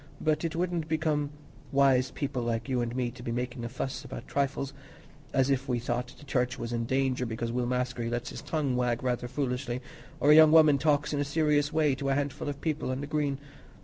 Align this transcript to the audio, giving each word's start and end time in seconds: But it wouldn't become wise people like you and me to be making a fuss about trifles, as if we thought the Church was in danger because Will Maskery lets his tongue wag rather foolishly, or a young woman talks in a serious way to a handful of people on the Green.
But 0.19 0.43
it 0.43 0.55
wouldn't 0.55 0.87
become 0.89 1.29
wise 1.71 2.09
people 2.09 2.41
like 2.41 2.67
you 2.67 2.81
and 2.81 2.95
me 2.95 3.11
to 3.11 3.21
be 3.21 3.31
making 3.31 3.63
a 3.63 3.69
fuss 3.69 4.03
about 4.03 4.27
trifles, 4.27 4.73
as 5.31 5.51
if 5.51 5.69
we 5.69 5.77
thought 5.77 6.15
the 6.17 6.25
Church 6.25 6.57
was 6.57 6.73
in 6.73 6.85
danger 6.85 7.23
because 7.23 7.51
Will 7.51 7.67
Maskery 7.67 8.09
lets 8.09 8.31
his 8.31 8.41
tongue 8.41 8.75
wag 8.75 9.03
rather 9.03 9.27
foolishly, 9.27 9.79
or 10.19 10.31
a 10.31 10.35
young 10.35 10.51
woman 10.51 10.79
talks 10.79 11.13
in 11.13 11.19
a 11.19 11.23
serious 11.23 11.71
way 11.71 11.93
to 11.93 12.09
a 12.09 12.15
handful 12.15 12.49
of 12.49 12.61
people 12.61 12.89
on 12.89 13.01
the 13.01 13.05
Green. 13.05 13.37